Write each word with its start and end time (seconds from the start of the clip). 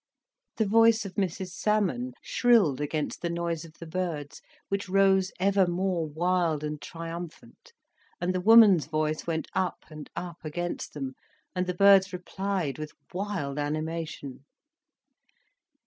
The 0.57 0.65
voice 0.65 1.05
of 1.05 1.13
Mrs 1.13 1.49
Salmon 1.51 2.13
shrilled 2.23 2.81
against 2.81 3.21
the 3.21 3.29
noise 3.29 3.63
of 3.65 3.73
the 3.73 3.85
birds, 3.85 4.41
which 4.67 4.89
rose 4.89 5.31
ever 5.39 5.67
more 5.67 6.07
wild 6.07 6.63
and 6.63 6.81
triumphant, 6.81 7.71
and 8.19 8.33
the 8.33 8.41
woman's 8.41 8.87
voice 8.87 9.27
went 9.27 9.47
up 9.53 9.85
and 9.91 10.09
up 10.15 10.39
against 10.43 10.95
them, 10.95 11.13
and 11.53 11.67
the 11.67 11.75
birds 11.75 12.11
replied 12.11 12.79
with 12.79 12.93
wild 13.13 13.59
animation. 13.59 14.43